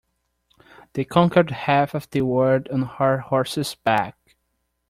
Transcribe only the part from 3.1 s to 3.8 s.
horse's